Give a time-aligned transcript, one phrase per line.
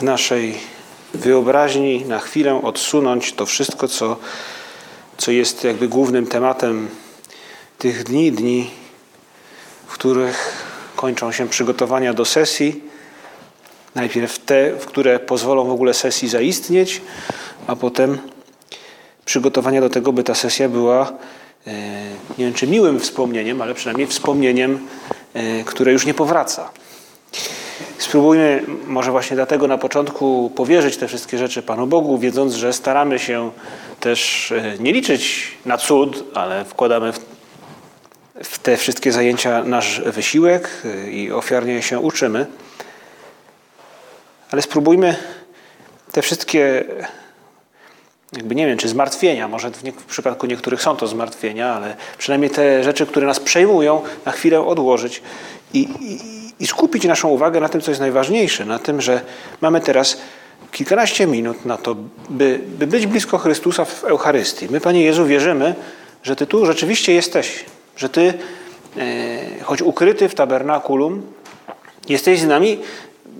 [0.00, 0.58] naszej
[1.14, 4.16] wyobraźni na chwilę odsunąć to wszystko, co,
[5.16, 6.88] co jest jakby głównym tematem
[7.78, 8.70] tych dni, dni,
[9.86, 12.84] w których kończą się przygotowania do sesji.
[13.94, 17.00] Najpierw te, w które pozwolą w ogóle sesji zaistnieć,
[17.66, 18.18] a potem
[19.24, 21.12] przygotowania do tego, by ta sesja była
[21.66, 21.72] e,
[22.38, 24.88] nie wiem czy miłym wspomnieniem, ale przynajmniej wspomnieniem,
[25.34, 26.70] e, które już nie powraca.
[28.06, 33.18] Spróbujmy może właśnie dlatego na początku powierzyć te wszystkie rzeczy Panu Bogu, wiedząc, że staramy
[33.18, 33.50] się
[34.00, 37.20] też e, nie liczyć na cud, ale wkładamy w,
[38.44, 42.46] w te wszystkie zajęcia nasz wysiłek e, i ofiarnie się uczymy.
[44.50, 45.16] Ale spróbujmy
[46.12, 46.84] te wszystkie,
[48.32, 51.96] jakby nie wiem, czy zmartwienia, może w, nie, w przypadku niektórych są to zmartwienia, ale
[52.18, 55.22] przynajmniej te rzeczy, które nas przejmują, na chwilę odłożyć
[55.74, 59.20] i, i i skupić naszą uwagę na tym, co jest najważniejsze, na tym, że
[59.60, 60.18] mamy teraz
[60.72, 61.96] kilkanaście minut na to,
[62.28, 64.66] by, by być blisko Chrystusa w Eucharystii.
[64.70, 65.74] My, Panie Jezu, wierzymy,
[66.22, 67.64] że Ty tu rzeczywiście jesteś,
[67.96, 68.34] że Ty,
[68.96, 71.22] e, choć ukryty w tabernakulum,
[72.08, 72.78] jesteś z nami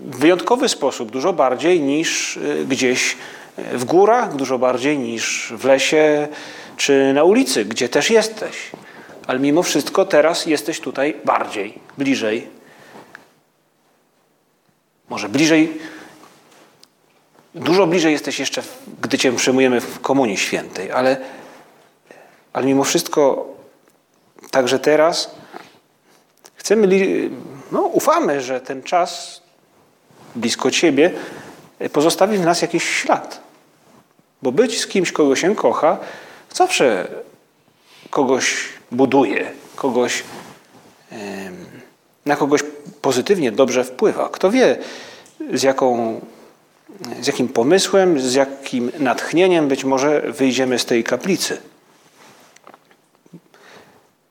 [0.05, 3.17] w wyjątkowy sposób, dużo bardziej niż e, gdzieś
[3.73, 6.29] w górach, dużo bardziej niż w lesie
[6.77, 8.71] czy na ulicy, gdzie też jesteś.
[9.27, 12.56] Ale mimo wszystko teraz jesteś tutaj bardziej, bliżej
[15.09, 15.79] może bliżej,
[17.55, 18.63] dużo bliżej jesteś jeszcze,
[19.01, 21.17] gdy Cię przyjmujemy w Komunii Świętej, ale,
[22.53, 23.47] ale mimo wszystko
[24.51, 25.35] także teraz
[26.55, 26.89] chcemy,
[27.73, 29.43] no ufamy, że ten czas
[30.35, 31.11] blisko Ciebie
[31.93, 33.41] pozostawi w nas jakiś ślad.
[34.43, 35.99] Bo być z kimś, kogo się kocha,
[36.55, 37.09] zawsze
[38.11, 40.23] kogoś buduje, kogoś
[42.27, 42.61] na kogoś
[43.07, 44.29] pozytywnie, dobrze wpływa.
[44.29, 44.79] Kto wie,
[45.55, 46.21] z, jaką,
[47.21, 51.63] z jakim pomysłem, z jakim natchnieniem być może wyjdziemy z tej kaplicy.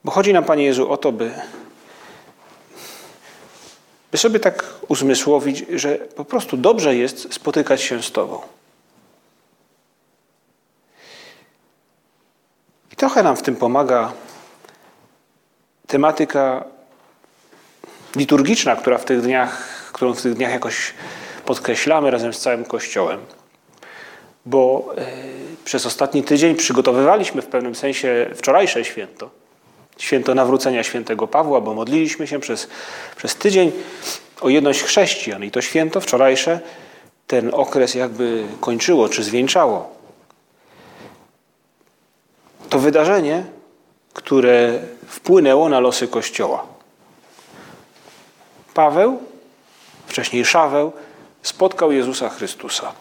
[0.04, 1.30] Bo chodzi nam, Panie Jezu, o to, by,
[4.12, 8.40] by sobie tak uzmysłowić, że po prostu dobrze jest spotykać się z Tobą.
[12.92, 14.12] I trochę nam w tym pomaga
[15.86, 16.75] tematyka
[18.16, 20.94] liturgiczna, która w tych dniach, którą w tych dniach jakoś
[21.44, 23.20] podkreślamy razem z całym Kościołem.
[24.46, 25.06] Bo e,
[25.64, 29.30] przez ostatni tydzień przygotowywaliśmy w pewnym sensie wczorajsze święto.
[29.98, 32.68] Święto nawrócenia świętego Pawła, bo modliliśmy się przez,
[33.16, 33.72] przez tydzień
[34.40, 35.44] o jedność chrześcijan.
[35.44, 36.60] I to święto wczorajsze
[37.26, 39.96] ten okres jakby kończyło czy zwieńczało.
[42.68, 43.44] To wydarzenie,
[44.12, 46.75] które wpłynęło na losy Kościoła.
[48.76, 49.18] Paweł,
[50.06, 50.92] wcześniej Szaweł,
[51.42, 52.92] spotkał Jezusa Chrystusa.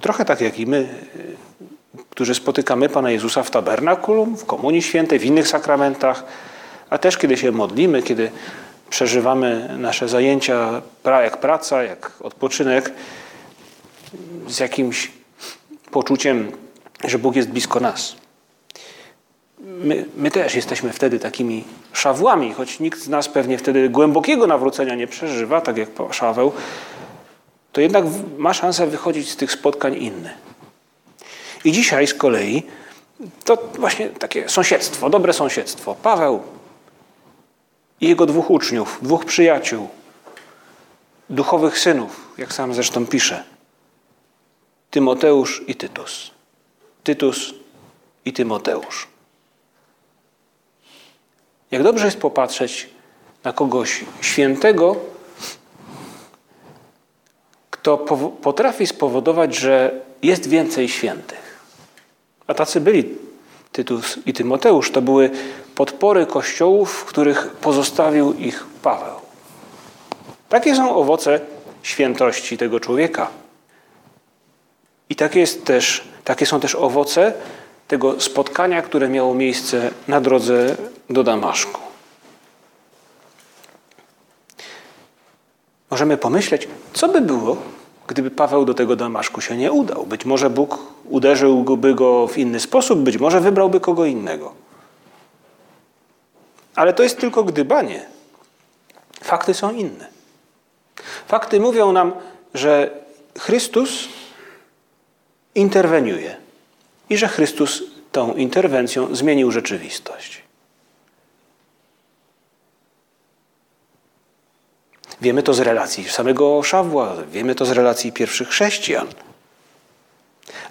[0.00, 0.88] Trochę tak jak i my,
[2.10, 6.24] którzy spotykamy Pana Jezusa w tabernakulum, w Komunii Świętej, w innych sakramentach,
[6.90, 8.30] a też kiedy się modlimy, kiedy
[8.90, 12.92] przeżywamy nasze zajęcia jak praca, jak odpoczynek,
[14.48, 15.12] z jakimś
[15.90, 16.52] poczuciem,
[17.04, 18.21] że Bóg jest blisko nas.
[19.62, 24.94] My, my, też jesteśmy wtedy takimi szawłami, choć nikt z nas pewnie wtedy głębokiego nawrócenia
[24.94, 26.52] nie przeżywa, tak jak Szaweł,
[27.72, 28.04] to jednak
[28.38, 30.30] ma szansę wychodzić z tych spotkań inny.
[31.64, 32.62] I dzisiaj z kolei
[33.44, 35.94] to właśnie takie sąsiedztwo, dobre sąsiedztwo.
[35.94, 36.42] Paweł
[38.00, 39.88] i jego dwóch uczniów, dwóch przyjaciół,
[41.30, 43.44] duchowych synów, jak sam zresztą pisze.
[44.90, 46.30] Tymoteusz i Tytus.
[47.04, 47.54] Tytus
[48.24, 49.11] i Tymoteusz.
[51.72, 52.88] Jak dobrze jest popatrzeć
[53.44, 54.96] na kogoś świętego,
[57.70, 57.98] kto
[58.42, 61.60] potrafi spowodować, że jest więcej świętych.
[62.46, 63.04] A tacy byli
[63.72, 64.90] Tytus i Tymoteusz.
[64.90, 65.30] To były
[65.74, 69.14] podpory kościołów, w których pozostawił ich Paweł.
[70.48, 71.40] Takie są owoce
[71.82, 73.30] świętości tego człowieka.
[75.08, 77.32] I takie, jest też, takie są też owoce
[77.92, 80.76] tego spotkania, które miało miejsce na drodze
[81.10, 81.80] do Damaszku.
[85.90, 87.56] możemy pomyśleć, co by było,
[88.06, 90.06] gdyby Paweł do tego Damaszku się nie udał.
[90.06, 94.52] Być może Bóg uderzyłby go w inny sposób, być może wybrałby kogo innego.
[96.74, 98.06] Ale to jest tylko gdybanie.
[99.20, 100.08] Fakty są inne.
[101.28, 102.12] Fakty mówią nam,
[102.54, 102.90] że
[103.38, 104.08] Chrystus
[105.54, 106.41] interweniuje
[107.12, 107.82] i że Chrystus
[108.12, 110.42] tą interwencją zmienił rzeczywistość.
[115.20, 119.06] Wiemy to z relacji samego Szawła, wiemy to z relacji pierwszych chrześcijan.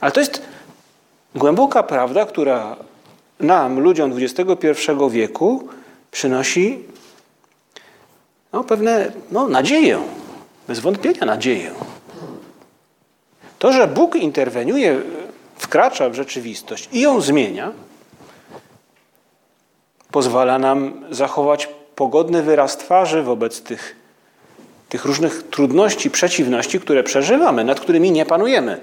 [0.02, 0.42] Ale to jest
[1.36, 2.76] głęboka prawda, która
[3.40, 5.70] nam, ludziom XXI wieku,
[6.12, 6.84] przynosi
[8.54, 10.00] no, pewne no, nadzieję,
[10.68, 11.72] bez wątpienia nadzieję.
[13.60, 15.02] To, że Bóg interweniuje,
[15.62, 17.72] wkracza w rzeczywistość i ją zmienia,
[20.12, 23.96] pozwala nam zachować pogodny wyraz twarzy wobec tych,
[24.90, 28.80] tych różnych trudności, przeciwności, które przeżywamy, nad którymi nie panujemy.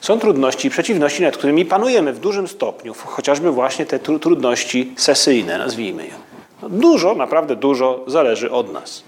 [0.00, 5.58] Są trudności i przeciwności, nad którymi panujemy w dużym stopniu, chociażby właśnie te trudności sesyjne,
[5.58, 6.14] nazwijmy je.
[6.62, 9.02] No dużo, naprawdę dużo zależy od nas.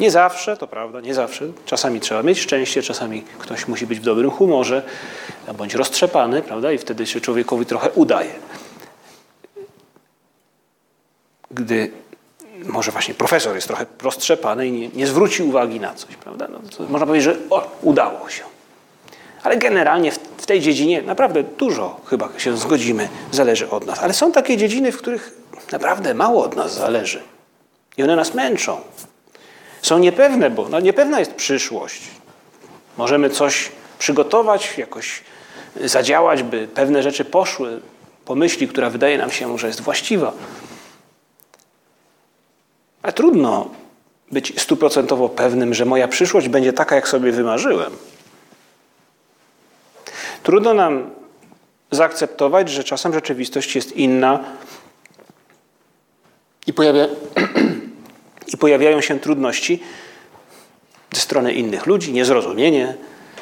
[0.00, 1.44] Nie zawsze, to prawda, nie zawsze.
[1.66, 4.82] Czasami trzeba mieć szczęście, czasami ktoś musi być w dobrym humorze,
[5.58, 8.30] bądź roztrzepany, prawda, i wtedy się człowiekowi trochę udaje.
[11.50, 11.90] Gdy
[12.64, 16.60] może właśnie profesor jest trochę roztrzepany i nie, nie zwróci uwagi na coś, prawda, no,
[16.88, 18.42] można powiedzieć, że o, udało się.
[19.42, 23.98] Ale generalnie w, w tej dziedzinie naprawdę dużo chyba się zgodzimy, zależy od nas.
[23.98, 25.34] Ale są takie dziedziny, w których
[25.72, 27.22] naprawdę mało od nas zależy.
[27.96, 28.80] I one nas męczą.
[29.82, 32.02] Są niepewne, bo no, niepewna jest przyszłość.
[32.96, 35.22] Możemy coś przygotować, jakoś
[35.84, 37.80] zadziałać, by pewne rzeczy poszły
[38.24, 40.32] po myśli, która wydaje nam się, że jest właściwa.
[43.02, 43.70] Ale trudno
[44.32, 47.96] być stuprocentowo pewnym, że moja przyszłość będzie taka, jak sobie wymarzyłem.
[50.42, 51.10] Trudno nam
[51.90, 54.44] zaakceptować, że czasem rzeczywistość jest inna
[56.66, 57.06] i, pojawia,
[58.52, 59.82] i pojawiają się trudności
[61.12, 62.94] ze strony innych ludzi, niezrozumienie,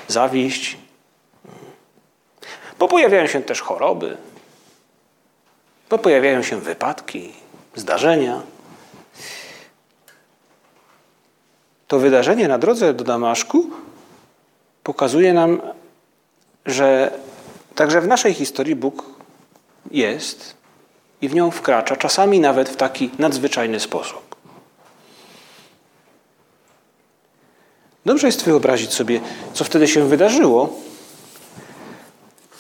[0.09, 0.77] zawiść.
[2.79, 4.17] Bo pojawiają się też choroby,
[5.91, 7.33] bo pojawiają się wypadki,
[7.75, 8.43] zdarzenia.
[11.89, 13.71] To wydarzenie na drodze do Damaszku
[14.83, 15.61] pokazuje nam,
[16.67, 17.11] że
[17.75, 19.05] także w naszej historii Bóg
[19.91, 20.55] jest
[21.23, 24.28] i w nią wkracza, czasami nawet w taki nadzwyczajny sposób.
[28.09, 29.21] Dobrze jest wyobrazić sobie,
[29.53, 30.77] co wtedy się wydarzyło,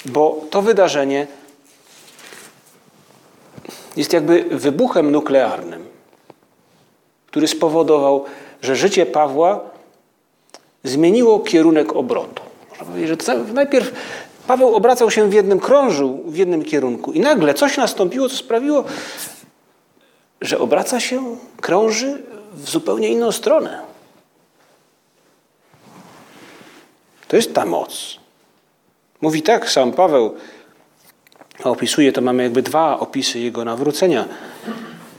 [0.05, 1.27] bo to wydarzenie
[3.97, 5.85] jest jakby wybuchem nuklearnym,
[7.27, 8.25] który spowodował,
[8.63, 9.61] że życie Pawła
[10.85, 12.43] zmieniło kierunek obrotu.
[12.71, 13.93] Można powiedzieć, że najpierw
[14.47, 18.85] Paweł obracał się w jednym, krążył w jednym kierunku i nagle coś nastąpiło, co sprawiło,
[20.41, 22.23] że obraca się, krąży
[22.53, 23.88] w zupełnie inną stronę.
[27.29, 28.19] To jest ta moc.
[29.21, 30.35] Mówi tak sam Paweł,
[31.65, 34.25] opisuje, to mamy jakby dwa opisy jego nawrócenia.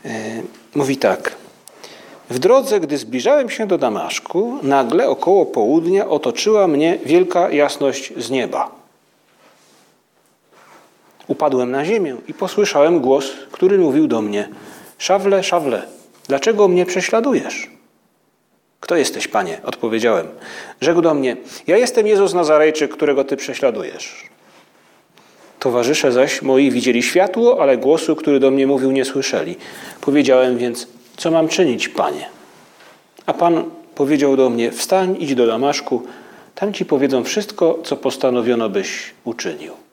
[0.05, 0.41] E,
[0.75, 1.35] mówi tak.
[2.29, 8.29] W drodze, gdy zbliżałem się do Damaszku, nagle około południa otoczyła mnie wielka jasność z
[8.29, 8.71] nieba.
[11.27, 14.49] Upadłem na ziemię i posłyszałem głos, który mówił do mnie:
[14.97, 15.83] Szawle, szawle,
[16.27, 17.78] dlaczego mnie prześladujesz?
[18.79, 19.61] Kto jesteś, panie?
[19.63, 20.27] Odpowiedziałem.
[20.81, 24.29] Rzekł do mnie: Ja jestem Jezus Nazarejczyk, którego ty prześladujesz.
[25.59, 29.55] Towarzysze zaś moi widzieli światło, ale głosu, który do mnie mówił, nie słyszeli.
[30.01, 32.25] Powiedziałem więc: Co mam czynić, panie?
[33.25, 33.63] A pan
[33.95, 36.03] powiedział do mnie: Wstań, idź do Damaszku,
[36.55, 39.88] tam ci powiedzą wszystko, co postanowiono byś uczynił.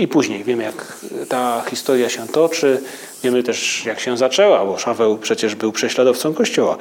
[0.00, 2.82] I później wiemy, jak ta historia się toczy,
[3.22, 6.76] wiemy też, jak się zaczęła, bo Szaweł przecież był prześladowcą Kościoła.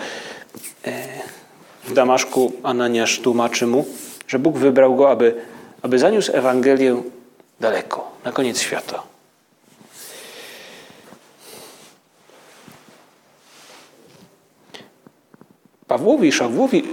[0.86, 1.08] E,
[1.84, 3.86] w Damaszku Ananiasz tłumaczy mu,
[4.28, 5.36] że Bóg wybrał go, aby,
[5.82, 7.02] aby zaniósł Ewangelię
[7.60, 9.04] daleko, na koniec świata.
[15.88, 16.84] Pawłowi i Szawłowi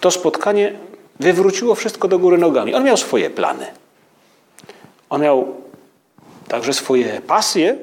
[0.00, 0.72] to spotkanie
[1.20, 2.74] wywróciło wszystko do góry nogami.
[2.74, 3.81] On miał swoje plany.
[5.12, 5.54] On miał
[6.48, 7.76] także swoje pasje,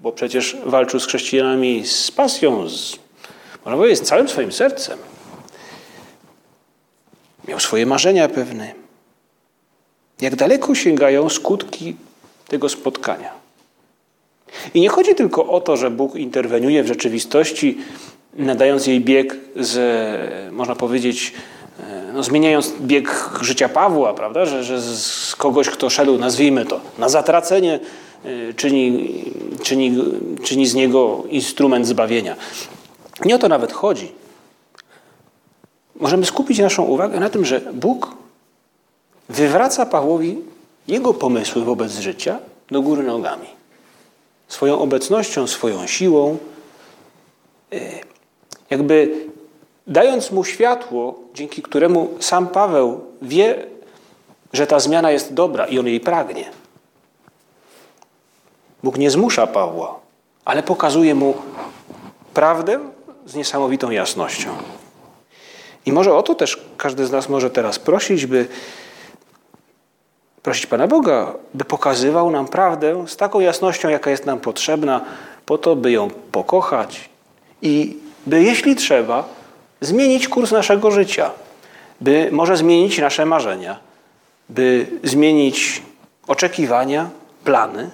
[0.00, 2.96] bo przecież walczył z chrześcijanami z pasją, z,
[3.64, 4.98] można powiedzieć, z całym swoim sercem.
[7.48, 8.72] Miał swoje marzenia pewne.
[10.20, 11.96] Jak daleko sięgają skutki
[12.48, 13.30] tego spotkania.
[14.74, 17.78] I nie chodzi tylko o to, że Bóg interweniuje w rzeczywistości
[18.34, 21.32] nadając jej bieg z, można powiedzieć,
[22.12, 27.08] no, zmieniając bieg życia Pawła, prawda, że, że z kogoś, kto szedł, nazwijmy to, na
[27.08, 27.80] zatracenie,
[28.56, 29.24] czyni,
[29.62, 30.04] czyni,
[30.42, 32.36] czyni z niego instrument zbawienia.
[33.24, 34.12] Nie o to nawet chodzi.
[36.00, 38.14] Możemy skupić naszą uwagę na tym, że Bóg
[39.28, 40.38] wywraca Pawłowi
[40.88, 42.38] jego pomysły wobec życia
[42.70, 43.46] do góry nogami.
[44.48, 46.38] Swoją obecnością, swoją siłą,
[47.72, 47.78] e,
[48.70, 49.26] jakby
[49.86, 53.66] dając mu światło, dzięki któremu sam Paweł wie,
[54.52, 56.50] że ta zmiana jest dobra i on jej pragnie.
[58.82, 60.00] Bóg nie zmusza Pawła,
[60.44, 61.34] ale pokazuje mu
[62.34, 62.80] prawdę
[63.26, 64.50] z niesamowitą jasnością.
[65.86, 68.46] I może o to też każdy z nas może teraz prosić, by
[70.42, 75.00] prosić Pana Boga, by pokazywał nam prawdę z taką jasnością, jaka jest nam potrzebna,
[75.46, 77.10] po to, by ją pokochać
[77.62, 77.96] i
[78.26, 79.28] by, jeśli trzeba,
[79.82, 81.30] zmienić kurs naszego życia,
[82.00, 83.80] by może zmienić nasze marzenia,
[84.48, 85.82] by zmienić
[86.26, 87.10] oczekiwania,
[87.44, 87.90] plany.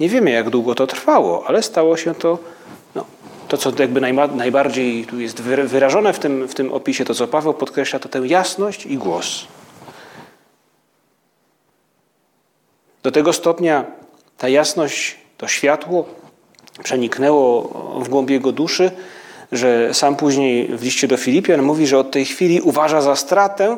[0.00, 2.38] Nie wiemy, jak długo to trwało, ale stało się to,
[2.94, 3.04] no,
[3.48, 4.00] to co jakby
[4.34, 8.18] najbardziej tu jest wyrażone w tym, w tym opisie, to co Paweł podkreśla, to tę
[8.24, 9.46] jasność i głos.
[13.02, 13.84] Do tego stopnia
[14.38, 16.04] ta jasność, to światło
[16.82, 17.62] przeniknęło
[18.02, 18.90] w głąb jego duszy,
[19.52, 23.76] że sam później w liście do Filipian mówi, że od tej chwili uważa za stratę,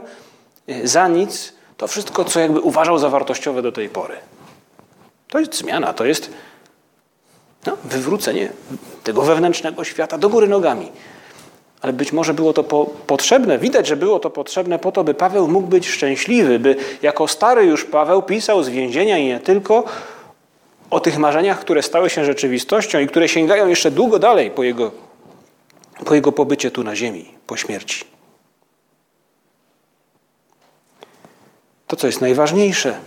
[0.84, 4.14] za nic, to wszystko, co jakby uważał za wartościowe do tej pory.
[5.28, 6.30] To jest zmiana, to jest
[7.66, 8.48] no, wywrócenie
[9.04, 10.92] tego wewnętrznego świata do góry nogami.
[11.82, 15.14] Ale być może było to po, potrzebne, widać, że było to potrzebne po to, by
[15.14, 19.84] Paweł mógł być szczęśliwy, by jako stary już Paweł pisał z więzienia i nie tylko
[20.90, 24.92] o tych marzeniach, które stały się rzeczywistością i które sięgają jeszcze długo dalej po jego,
[26.04, 28.04] po jego pobycie tu na ziemi, po śmierci.
[31.86, 32.98] To, co jest najważniejsze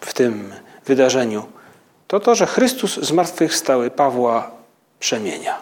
[0.00, 0.52] w tym
[0.86, 1.46] wydarzeniu,
[2.08, 4.50] to to, że Chrystus zmartwychwstały Pawła
[5.00, 5.58] przemienia.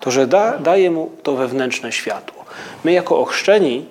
[0.00, 2.44] To, że da, daje mu to wewnętrzne światło.
[2.84, 3.86] My jako ochrzczeni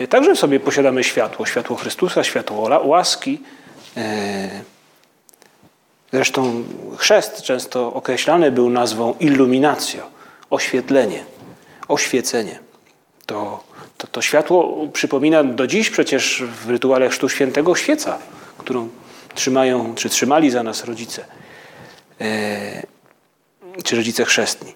[0.00, 3.42] y, także w sobie posiadamy światło, światło Chrystusa, światło łaski.
[3.96, 4.00] Y,
[6.12, 6.64] zresztą
[6.96, 10.10] chrzest często określany był nazwą illuminatio,
[10.50, 11.24] oświetlenie,
[11.88, 12.58] oświecenie.
[13.26, 13.64] To,
[13.98, 18.18] to, to światło przypomina do dziś przecież w rytuale Chrztu Świętego świeca,
[18.58, 18.88] którą
[19.34, 21.24] trzymają, czy trzymali za nas rodzice,
[22.20, 22.82] e,
[23.84, 24.74] czy rodzice chrzestni.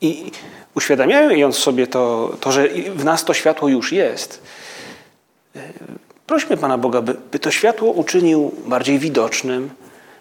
[0.00, 0.32] I
[0.74, 4.42] uświadamiając sobie to, to, że w nas to światło już jest,
[5.56, 5.60] e,
[6.26, 9.70] prośmy Pana Boga, by, by to światło uczynił bardziej widocznym,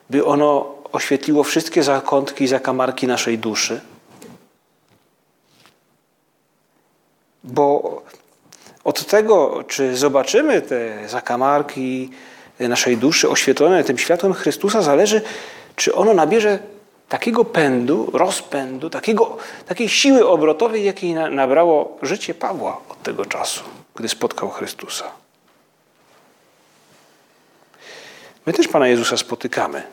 [0.09, 3.81] by ono oświetliło wszystkie zakątki i zakamarki naszej duszy.
[7.43, 8.01] Bo
[8.83, 12.09] od tego, czy zobaczymy te zakamarki
[12.59, 15.21] naszej duszy oświetlone tym światłem Chrystusa, zależy,
[15.75, 16.59] czy ono nabierze
[17.09, 23.63] takiego pędu, rozpędu, takiego, takiej siły obrotowej, jakiej nabrało życie Pawła od tego czasu,
[23.95, 25.20] gdy spotkał Chrystusa.
[28.45, 29.83] My też Pana Jezusa spotykamy.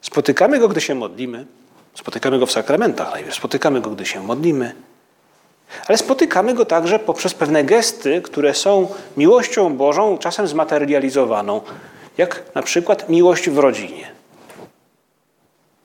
[0.00, 1.46] Spotykamy Go, gdy się modlimy.
[1.94, 3.36] Spotykamy Go w sakramentach najpierw.
[3.36, 4.74] Spotykamy Go, gdy się modlimy.
[5.88, 11.60] Ale spotykamy go także poprzez pewne gesty, które są miłością Bożą, czasem zmaterializowaną,
[12.18, 14.10] jak na przykład miłość w rodzinie.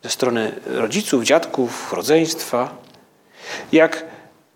[0.04, 2.76] Ze strony rodziców, dziadków, rodzeństwa.
[3.72, 4.06] Jak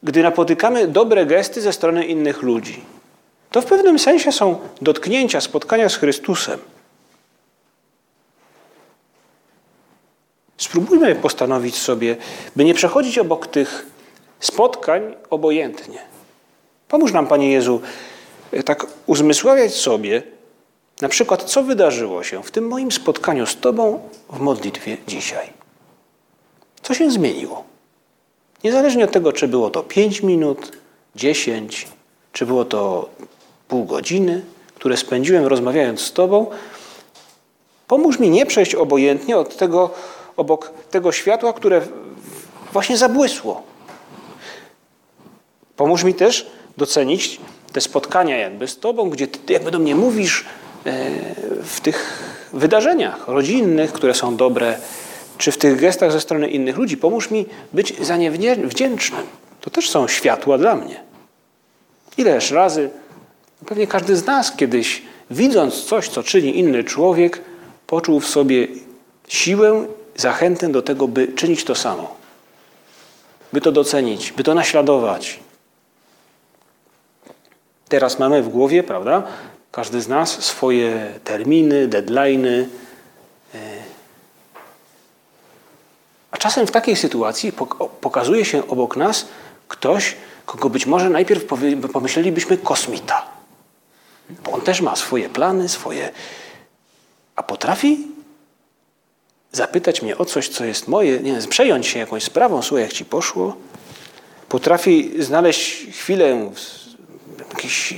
[0.03, 2.92] gdy napotykamy dobre gesty ze strony innych ludzi.
[3.53, 6.59] To w pewnym sensie są dotknięcia, spotkania z Chrystusem.
[10.57, 12.15] Spróbujmy postanowić sobie,
[12.55, 13.85] by nie przechodzić obok tych
[14.39, 15.99] spotkań obojętnie.
[16.87, 17.81] Pomóż nam, Panie Jezu,
[18.65, 20.23] tak uzmysławiać sobie,
[21.01, 25.53] na przykład, co wydarzyło się w tym moim spotkaniu z Tobą w modlitwie dzisiaj.
[26.81, 27.63] Co się zmieniło?
[28.63, 30.71] Niezależnie od tego, czy było to 5 minut,
[31.15, 31.87] 10,
[32.31, 33.09] czy było to
[33.73, 34.41] pół godziny,
[34.75, 36.47] które spędziłem rozmawiając z Tobą,
[37.87, 39.89] pomóż mi nie przejść obojętnie od tego,
[40.37, 41.81] obok tego światła, które
[42.73, 43.63] właśnie zabłysło
[45.75, 47.39] Pomóż mi też docenić
[47.71, 50.45] te spotkania jakby z Tobą, gdzie Ty jakby do mnie mówisz
[50.85, 51.09] e,
[51.63, 54.77] w tych wydarzeniach rodzinnych, które są dobre,
[55.37, 56.97] czy w tych gestach ze strony innych ludzi.
[56.97, 59.25] Pomóż mi być za nie wdzięcznym.
[59.61, 61.03] To też są światła dla mnie.
[62.17, 62.89] Ileż razy
[63.65, 65.01] Pewnie każdy z nas kiedyś,
[65.31, 67.41] widząc coś, co czyni inny człowiek,
[67.87, 68.67] poczuł w sobie
[69.27, 72.15] siłę, zachętę do tego, by czynić to samo.
[73.53, 75.39] By to docenić, by to naśladować.
[77.89, 79.23] Teraz mamy w głowie, prawda,
[79.71, 82.67] każdy z nas swoje terminy, deadlines.
[86.31, 87.51] A czasem w takiej sytuacji
[88.01, 89.27] pokazuje się obok nas
[89.67, 90.15] ktoś,
[90.45, 91.45] kogo być może najpierw
[91.93, 93.32] pomyślelibyśmy kosmita.
[94.51, 96.11] On też ma swoje plany, swoje.
[97.35, 98.07] A potrafi
[99.51, 102.93] zapytać mnie o coś, co jest moje, nie wiem, przejąć się jakąś sprawą, słuchaj, jak
[102.93, 103.55] ci poszło.
[104.49, 106.51] Potrafi znaleźć chwilę,
[107.49, 107.93] jakieś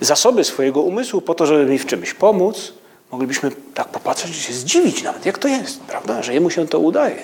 [0.00, 2.72] zasoby swojego umysłu po to, żeby mi w czymś pomóc.
[3.12, 6.78] Moglibyśmy tak popatrzeć i się zdziwić nawet, jak to jest, prawda, że jemu się to
[6.78, 7.22] udaje.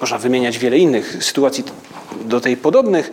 [0.00, 1.64] Można wymieniać wiele innych sytuacji
[2.24, 3.10] do tej podobnych,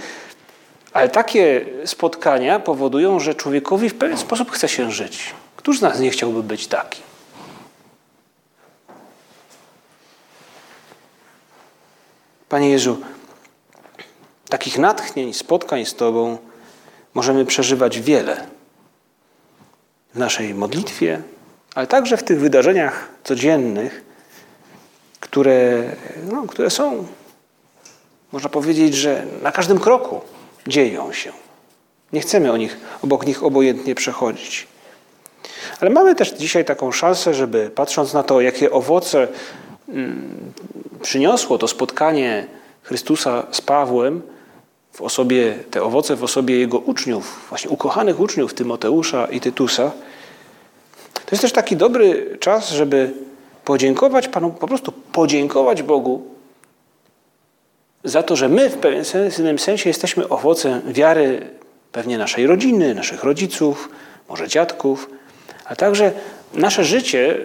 [0.94, 5.34] ale takie spotkania powodują, że człowiekowi w pewien sposób chce się żyć.
[5.56, 7.02] Któż z nas nie chciałby być taki?
[12.50, 12.98] Panie Jezu,
[14.50, 16.38] takich natchnień, spotkań z Tobą
[17.14, 18.48] możemy przeżywać wiele
[20.14, 21.22] w naszej modlitwie,
[21.76, 24.04] ale także w tych wydarzeniach codziennych,
[25.20, 25.84] które,
[26.32, 27.08] no, które są,
[28.32, 30.22] można powiedzieć, że na każdym kroku
[30.70, 31.32] dzieją się.
[32.14, 34.68] Nie chcemy o nich, obok nich obojętnie przechodzić.
[35.80, 39.28] Ale mamy też dzisiaj taką szansę, żeby patrząc na to, jakie owoce
[39.90, 40.54] mm,
[41.02, 42.48] przyniosło to spotkanie
[42.84, 44.22] Chrystusa z Pawłem,
[44.94, 49.92] w osobie, te owoce w osobie jego uczniów, właśnie ukochanych uczniów Tymoteusza i Tytusa,
[51.14, 53.14] to jest też taki dobry czas, żeby
[53.66, 56.39] podziękować Panu, po prostu podziękować Bogu
[58.04, 61.48] za to, że my w pewnym sensie jesteśmy owocem wiary
[61.92, 63.90] pewnie naszej rodziny, naszych rodziców,
[64.30, 65.10] może dziadków,
[65.66, 66.12] a także
[66.54, 67.38] nasze życie,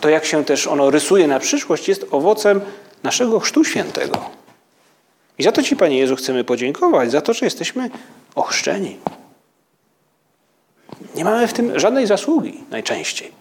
[0.00, 2.60] to jak się też ono rysuje na przyszłość, jest owocem
[3.02, 4.30] naszego Chrztu Świętego.
[5.38, 7.90] I za to Ci, Panie Jezu, chcemy podziękować, za to, że jesteśmy
[8.34, 8.96] ochrzczeni.
[11.14, 13.32] Nie mamy w tym żadnej zasługi najczęściej.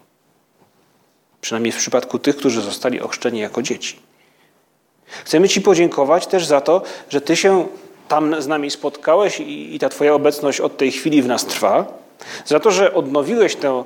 [1.42, 4.09] Przynajmniej w przypadku tych, którzy zostali ochrzczeni jako dzieci.
[5.26, 7.68] Chcemy Ci podziękować też za to, że Ty się
[8.08, 11.86] tam z nami spotkałeś i, i ta Twoja obecność od tej chwili w nas trwa.
[12.46, 13.84] Za to, że odnowiłeś tę,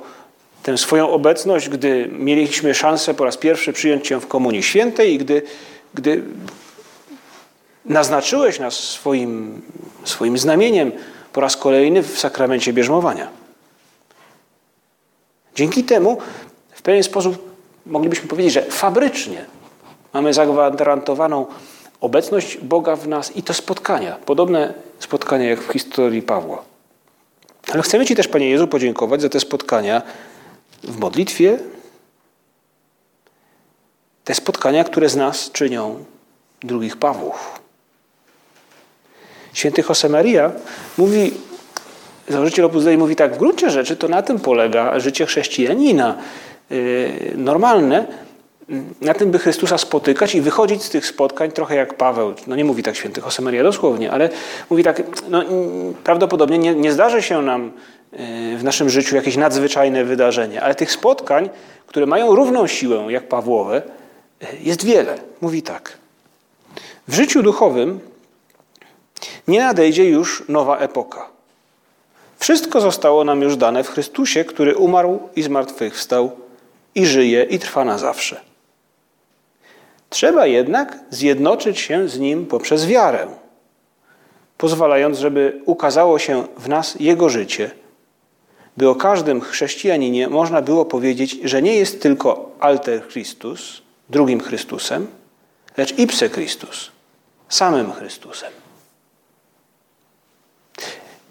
[0.63, 5.17] tę swoją obecność, gdy mieliśmy szansę po raz pierwszy przyjąć Cię w Komunii Świętej i
[5.17, 5.41] gdy,
[5.93, 6.23] gdy
[7.85, 9.61] naznaczyłeś nas swoim,
[10.03, 10.91] swoim znamieniem
[11.33, 13.29] po raz kolejny w sakramencie bierzmowania.
[15.55, 16.17] Dzięki temu
[16.71, 17.53] w pewien sposób
[17.85, 19.45] moglibyśmy powiedzieć, że fabrycznie
[20.13, 21.45] mamy zagwarantowaną
[22.01, 26.63] obecność Boga w nas i to spotkania, podobne spotkania jak w historii Pawła.
[27.73, 30.01] Ale chcemy Ci też, Panie Jezu, podziękować za te spotkania
[30.83, 31.59] w modlitwie,
[34.23, 36.05] te spotkania, które z nas czynią
[36.63, 37.59] drugich Pawłów.
[39.53, 40.51] Święty Josemaria
[40.97, 41.31] mówi,
[42.29, 46.17] założyciel Opus Dei mówi tak, w gruncie rzeczy to na tym polega życie chrześcijanina
[46.69, 48.05] yy, normalne,
[49.01, 52.33] na tym, by Chrystusa spotykać i wychodzić z tych spotkań trochę jak Paweł.
[52.47, 54.29] No nie mówi tak święty Josemaria dosłownie, ale
[54.69, 55.43] mówi tak, no,
[56.03, 57.71] prawdopodobnie nie, nie zdarzy się nam
[58.11, 61.49] yy, w naszym życiu jakieś nadzwyczajne wydarzenie, ale tych spotkań,
[61.87, 63.81] które mają równą siłę jak Pawłowe,
[64.41, 65.17] yy, jest wiele.
[65.41, 65.97] Mówi tak.
[67.07, 67.99] W życiu duchowym
[69.47, 71.29] nie nadejdzie już nowa epoka.
[72.39, 76.31] Wszystko zostało nam już dane w Chrystusie, który umarł i zmartwychwstał
[76.95, 78.52] i żyje i trwa na zawsze.
[80.13, 83.27] Trzeba jednak zjednoczyć się z Nim poprzez wiarę,
[84.57, 87.71] pozwalając, żeby ukazało się w nas Jego życie,
[88.77, 95.07] by o każdym chrześcijaninie można było powiedzieć, że nie jest tylko alter Christus, drugim Chrystusem,
[95.77, 96.91] lecz ipse Christus,
[97.49, 98.51] samym Chrystusem.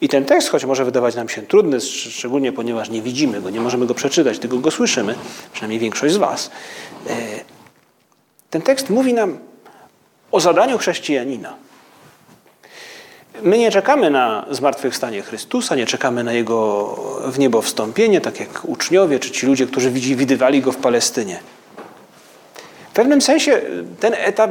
[0.01, 3.61] I ten tekst, choć może wydawać nam się trudny, szczególnie ponieważ nie widzimy go, nie
[3.61, 5.15] możemy go przeczytać, tylko go słyszymy,
[5.53, 6.51] przynajmniej większość z Was,
[7.07, 7.53] e,
[8.53, 9.39] ten tekst mówi nam
[10.33, 11.55] o zadaniu chrześcijanina.
[13.43, 16.87] My nie czekamy na zmartwychwstanie Chrystusa, nie czekamy na Jego
[17.25, 21.41] w niebo wstąpienie, tak jak uczniowie czy ci ludzie, którzy widywali Go w Palestynie.
[22.91, 23.61] W pewnym sensie
[24.01, 24.51] ten etap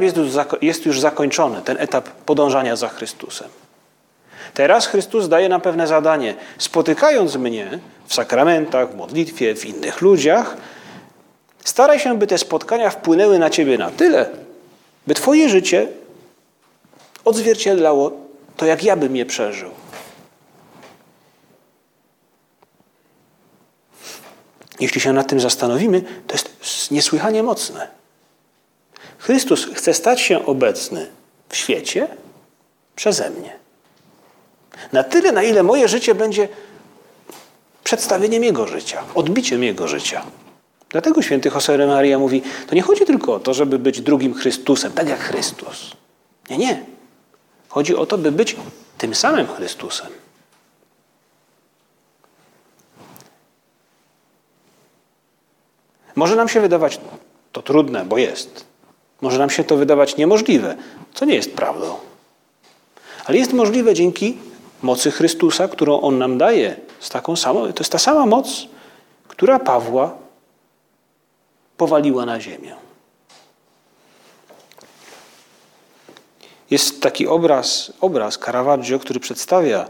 [0.62, 3.48] jest już, zakończony, ten etap podążania za Chrystusem.
[4.54, 6.34] Teraz Chrystus daje nam pewne zadanie.
[6.58, 10.56] Spotykając mnie w sakramentach, w modlitwie, w innych ludziach,
[11.64, 14.30] staraj się, by te spotkania wpłynęły na ciebie na tyle,
[15.06, 15.88] by twoje życie
[17.24, 18.10] odzwierciedlało
[18.56, 19.70] to jak ja bym je przeżył.
[24.80, 27.88] Jeśli się nad tym zastanowimy, to jest niesłychanie mocne.
[29.18, 31.10] Chrystus chce stać się obecny
[31.48, 32.08] w świecie
[32.96, 33.56] przeze mnie.
[34.92, 36.48] Na tyle, na ile moje życie będzie
[37.84, 40.22] przedstawieniem Jego życia, odbiciem Jego życia.
[40.92, 44.92] Dlatego święty Jose Maria mówi, to nie chodzi tylko o to, żeby być drugim Chrystusem,
[44.92, 45.92] tak jak Chrystus.
[46.50, 46.84] Nie, nie.
[47.68, 48.56] Chodzi o to, by być
[48.98, 50.06] tym samym Chrystusem.
[56.14, 57.00] Może nam się wydawać
[57.52, 58.64] to trudne, bo jest.
[59.20, 60.76] Może nam się to wydawać niemożliwe,
[61.14, 61.94] co nie jest prawdą.
[63.24, 64.38] Ale jest możliwe dzięki
[64.82, 66.76] mocy Chrystusa, którą On nam daje.
[67.00, 68.66] Z taką samą, to jest ta sama moc,
[69.28, 70.21] która Pawła
[71.76, 72.76] powaliła na ziemię.
[76.70, 79.88] Jest taki obraz, obraz Caravaggio, który przedstawia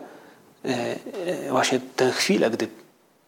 [0.65, 0.69] e,
[1.27, 2.69] e, właśnie tę chwilę, gdy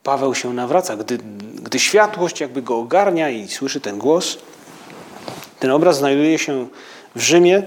[0.03, 1.19] Paweł się nawraca, gdy,
[1.55, 4.39] gdy światłość jakby go ogarnia i słyszy ten głos.
[5.61, 6.69] Ten obraz znajduje się
[7.17, 7.63] w Rzymie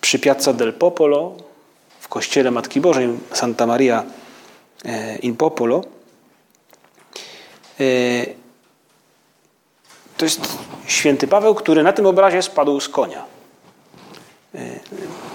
[0.00, 1.36] przy Piazza del Popolo,
[2.00, 4.04] w kościele Matki Bożej Santa Maria
[4.84, 5.84] e, in Popolo.
[10.20, 13.24] To jest święty Paweł, który na tym obrazie spadł z konia.
[14.54, 14.58] E,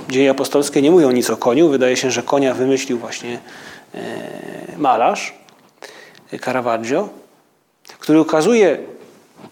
[0.09, 1.69] dzieje apostolskie nie mówią nic o koniu.
[1.69, 3.39] Wydaje się, że konia wymyślił właśnie
[3.95, 3.99] e,
[4.77, 5.33] malarz
[6.33, 7.09] e, Caravaggio,
[7.99, 8.77] który ukazuje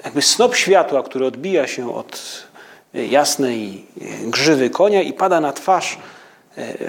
[0.04, 2.43] jakby snop światła, który odbija się od
[2.93, 3.86] jasnej
[4.24, 5.98] grzywy konia i pada na twarz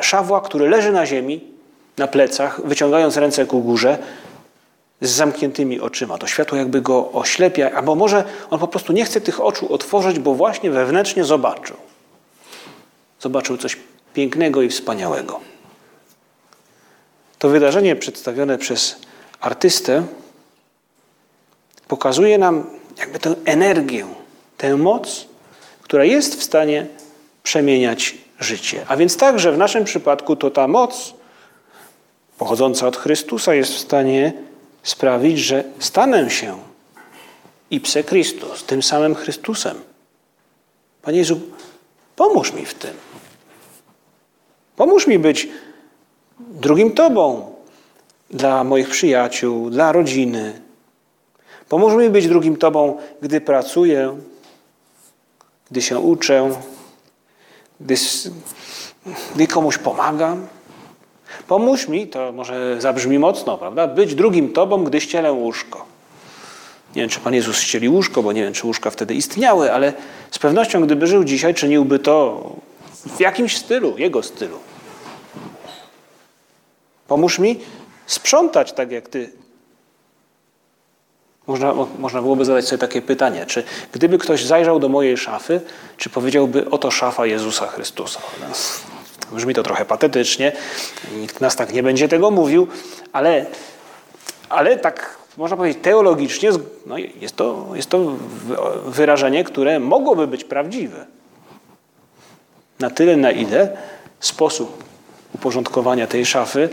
[0.00, 1.40] szawła, który leży na ziemi,
[1.98, 3.98] na plecach, wyciągając ręce ku górze,
[5.00, 6.18] z zamkniętymi oczyma.
[6.18, 10.18] To światło jakby go oślepia, albo może on po prostu nie chce tych oczu otworzyć,
[10.18, 11.76] bo właśnie wewnętrznie zobaczył.
[13.20, 13.76] Zobaczył coś
[14.14, 15.40] pięknego i wspaniałego.
[17.38, 18.96] To wydarzenie przedstawione przez
[19.40, 20.02] artystę
[21.88, 22.64] pokazuje nam
[22.98, 24.07] jakby tę energię,
[24.57, 25.26] tę moc,
[25.83, 26.87] która jest w stanie
[27.42, 28.85] przemieniać życie.
[28.88, 31.14] A więc także w naszym przypadku to ta moc
[32.38, 34.33] pochodząca od Chrystusa jest w stanie
[34.85, 36.59] sprawić, że stanę się
[37.70, 39.81] ipse Christus, tym samym Chrystusem.
[41.03, 41.40] Panie Jezu,
[42.16, 42.94] pomóż mi w tym.
[44.77, 45.49] Pomóż mi być
[46.38, 47.55] drugim Tobą
[48.31, 50.61] dla moich przyjaciół, dla rodziny.
[51.68, 54.16] Pomóż mi być drugim Tobą, gdy pracuję,
[55.70, 56.51] gdy się uczę,
[57.81, 57.94] gdy,
[59.35, 60.47] gdy komuś pomagam.
[61.49, 63.87] Pomóż mi, to może zabrzmi mocno, prawda?
[63.87, 65.85] Być drugim Tobą, gdy ścielę łóżko.
[66.97, 69.92] Nie wiem, czy Pan Jezus ścieli łóżko, bo nie wiem, czy łóżka wtedy istniały, ale
[70.31, 72.42] z pewnością, gdyby żył dzisiaj, czyniłby to
[73.07, 74.59] w jakimś stylu, jego stylu.
[77.09, 77.61] Pomóż mi
[78.07, 79.33] sprzątać tak, jak Ty.
[81.47, 85.61] Można, można byłoby zadać sobie takie pytanie, czy gdyby ktoś zajrzał do mojej szafy,
[85.97, 88.20] czy powiedziałby, oto szafa Jezusa Chrystusa.
[89.35, 90.53] Brzmi to trochę patetycznie,
[91.16, 92.68] nikt nas tak nie będzie tego mówił,
[93.12, 93.47] ale,
[94.49, 96.51] ale tak można powiedzieć teologicznie,
[96.87, 98.16] no jest, to, jest to
[98.87, 101.07] wyrażenie, które mogłoby być prawdziwe.
[102.81, 103.77] Na tyle, na ile
[104.20, 104.85] sposób
[105.35, 106.68] uporządkowania tej szafy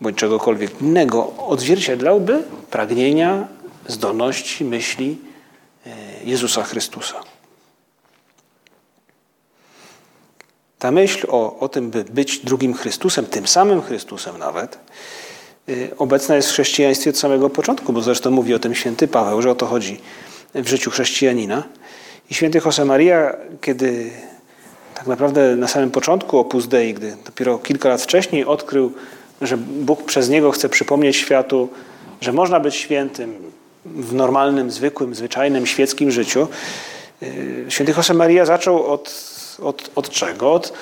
[0.00, 3.48] bądź czegokolwiek innego odzwierciedlałby pragnienia,
[3.88, 5.18] zdolności, myśli
[5.86, 5.90] e,
[6.24, 7.20] Jezusa Chrystusa.
[10.80, 14.78] Ta myśl o, o tym, by być drugim Chrystusem, tym samym Chrystusem nawet,
[15.68, 19.42] y, obecna jest w chrześcijaństwie od samego początku, bo zresztą mówi o tym święty Paweł,
[19.42, 20.00] że o to chodzi
[20.54, 21.62] w życiu chrześcijanina.
[22.30, 24.10] I święty Josemaria, kiedy
[24.94, 28.92] tak naprawdę na samym początku Opus Dei, gdy dopiero kilka lat wcześniej odkrył,
[29.42, 31.68] że Bóg przez niego chce przypomnieć światu,
[32.20, 33.52] że można być świętym
[33.84, 36.48] w normalnym, zwykłym, zwyczajnym, świeckim życiu,
[37.22, 40.52] y, święty Josemaria zaczął od od, od czego?
[40.52, 40.72] Od,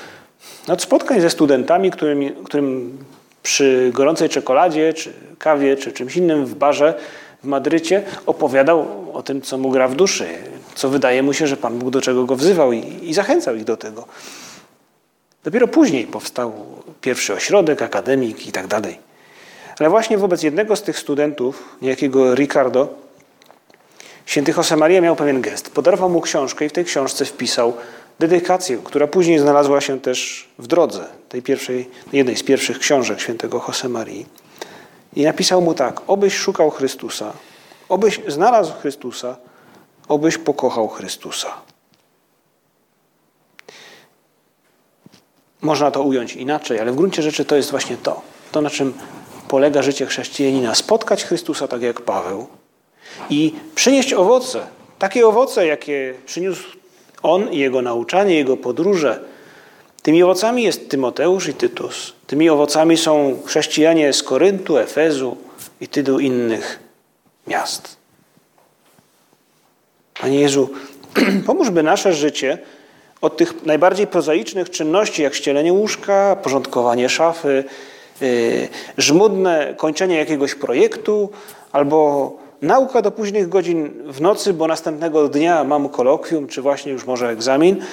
[0.69, 2.99] od spotkań ze studentami, którym, którym
[3.43, 6.95] przy gorącej czekoladzie, czy kawie, czy czymś innym w barze
[7.43, 10.27] w Madrycie opowiadał o tym, co mu gra w duszy,
[10.75, 13.65] co wydaje mu się, że Pan Bóg do czego go wzywał i, i zachęcał ich
[13.65, 14.05] do tego.
[15.45, 16.53] Dopiero później powstał
[17.01, 18.99] pierwszy ośrodek, akademik i tak dalej.
[19.79, 22.89] Ale właśnie wobec jednego z tych studentów, niejakiego Ricardo,
[24.27, 25.71] święty Josemaria miał pewien gest.
[25.71, 27.77] Podarował mu książkę i w tej książce wpisał
[28.19, 33.65] dedykację, która później znalazła się też w drodze tej pierwszej, jednej z pierwszych książek świętego
[33.69, 34.27] Josemarii.
[35.17, 37.33] I napisał mu tak: Obyś szukał Chrystusa,
[37.89, 39.37] obyś znalazł Chrystusa,
[40.09, 41.49] obyś pokochał Chrystusa.
[45.61, 48.23] Można to ująć inaczej, ale w gruncie rzeczy to jest właśnie to.
[48.53, 48.95] To, na czym
[49.49, 50.75] polega życie chrześcijanina.
[50.75, 52.47] Spotkać Chrystusa tak jak Paweł
[53.31, 54.67] i przynieść owoce.
[54.99, 56.78] Takie owoce, jakie przyniósł
[57.23, 59.21] on jego nauczanie, jego podróże.
[60.03, 62.13] Tymi owocami jest Tymoteusz i Tytus.
[62.27, 65.37] Tymi owocami są chrześcijanie z Koryntu, Efezu
[65.81, 66.79] i tylu innych
[67.47, 67.97] miast.
[70.21, 70.71] Panie Jezu,
[71.47, 72.59] pomóż, by nasze życie
[73.21, 77.65] od tych najbardziej prozaicznych czynności, jak ścielenie łóżka, porządkowanie szafy,
[78.21, 81.31] yy, żmudne kończenie jakiegoś projektu
[81.73, 87.05] albo nauka do późnych godzin w nocy, bo następnego dnia mam kolokwium, czy właśnie już
[87.05, 87.85] może egzamin,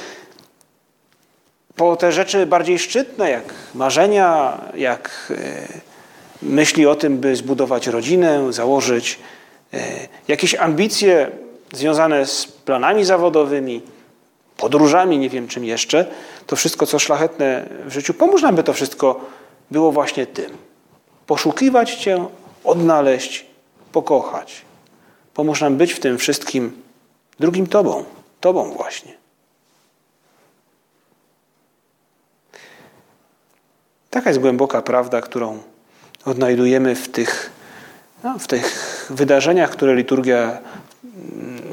[1.76, 5.34] po te rzeczy bardziej szczytne, jak marzenia, jak
[6.42, 9.20] yy, myśli o tym, by zbudować rodzinę, założyć
[9.74, 9.80] yy,
[10.28, 11.32] jakieś ambicje
[11.74, 13.82] związane z planami zawodowymi,
[14.58, 16.06] podróżami, nie wiem czym jeszcze,
[16.48, 19.22] to wszystko, co szlachetne w życiu, pomóż nam, by to wszystko
[19.72, 20.52] było właśnie tym.
[21.28, 22.26] Poszukiwać Cię,
[22.64, 23.46] odnaleźć,
[23.96, 24.62] pokochać.
[25.34, 26.82] Pomóż nam być w tym wszystkim
[27.40, 28.04] drugim Tobą,
[28.42, 29.14] Tobą właśnie.
[34.10, 35.60] Taka jest głęboka prawda, którą
[36.26, 37.52] odnajdujemy w tych,
[38.24, 38.66] no, w tych
[39.10, 40.58] wydarzeniach, które liturgia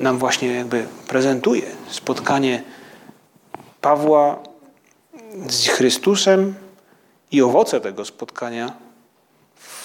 [0.01, 1.67] nam właśnie jakby prezentuje.
[1.89, 2.63] Spotkanie
[3.81, 4.39] Pawła
[5.49, 6.55] z Chrystusem
[7.33, 8.73] i owoce tego spotkania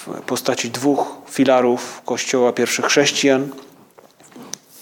[0.05, 3.49] w postaci dwóch filarów Kościoła pierwszych chrześcijan,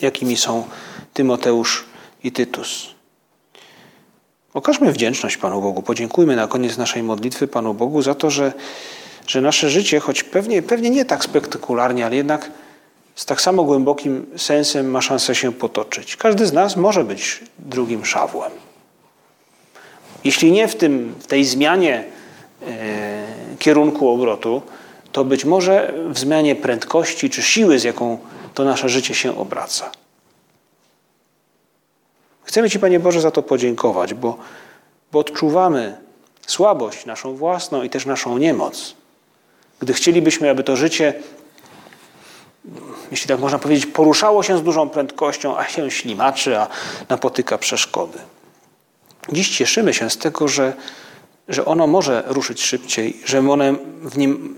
[0.01, 0.63] jakimi są
[1.13, 1.85] Tymoteusz
[2.23, 2.95] i Tytus.
[4.53, 5.81] Okażmy wdzięczność Panu Bogu.
[5.81, 8.53] Podziękujmy na koniec naszej modlitwy Panu Bogu za to, że,
[9.27, 12.51] że nasze życie, choć pewnie, pewnie nie tak spektakularnie, ale jednak
[13.15, 16.15] z tak samo głębokim sensem ma szansę się potoczyć.
[16.15, 18.51] Każdy z nas może być drugim szawłem.
[20.23, 22.03] Jeśli nie w, tym, w tej zmianie
[22.67, 23.25] e,
[23.59, 24.61] kierunku obrotu,
[25.15, 28.17] to być może w zmianie prędkości czy siły, z jaką
[28.53, 29.91] to nasze życie się obraca.
[32.43, 34.37] Chcemy Ci, Panie Boże, za to podziękować, bo,
[35.11, 35.97] bo odczuwamy
[36.47, 38.95] słabość naszą własną i też naszą niemoc.
[39.79, 41.13] Gdy chcielibyśmy, aby to życie
[43.11, 46.67] jeśli tak można powiedzieć, poruszało się z dużą prędkością, a się ślimaczy, a
[47.09, 48.19] napotyka przeszkody.
[49.31, 50.73] Dziś cieszymy się z tego, że,
[51.47, 54.55] że ono może ruszyć szybciej, że one w nim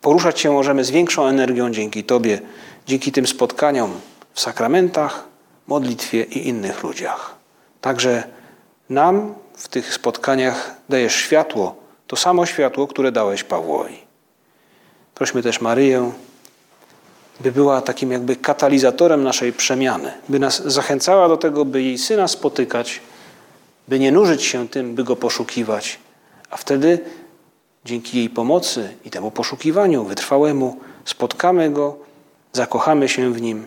[0.00, 2.40] poruszać się możemy z większą energią dzięki Tobie,
[2.86, 4.00] dzięki tym spotkaniom
[4.32, 5.24] w sakramentach,
[5.66, 7.34] modlitwie i innych ludziach.
[7.80, 8.24] Także
[8.88, 13.98] nam w tych spotkaniach dajesz światło, to samo światło, które dałeś Pawłowi.
[15.14, 16.12] Prośmy też Maryję,
[17.40, 22.28] by była takim jakby katalizatorem naszej przemiany, by nas zachęcała do tego, by jej syna
[22.28, 23.00] spotykać,
[23.88, 25.98] by nie nużyć się tym, by go poszukiwać,
[26.50, 26.98] a wtedy
[27.84, 31.96] dzięki jej pomocy i temu poszukiwaniu wytrwałemu spotkamy go,
[32.52, 33.66] zakochamy się w nim,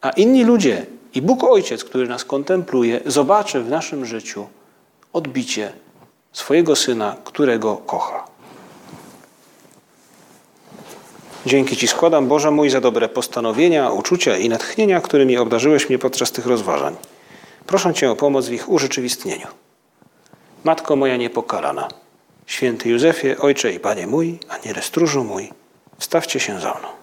[0.00, 4.46] a inni ludzie i Bóg Ojciec, który nas kontempluje, zobaczy w naszym życiu
[5.12, 5.72] odbicie
[6.32, 8.24] swojego syna, którego kocha.
[11.46, 16.32] Dzięki Ci składam, Boże mój, za dobre postanowienia, uczucia i natchnienia, którymi obdarzyłeś mnie podczas
[16.32, 16.96] tych rozważań.
[17.66, 19.46] Proszę Cię o pomoc w ich urzeczywistnieniu.
[20.64, 21.88] Matko moja niepokalana,
[22.46, 25.52] święty Józefie, Ojcze i Panie mój, a nie stróżu mój,
[25.98, 27.01] stawcie się za mną.